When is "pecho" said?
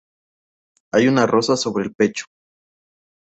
1.93-2.25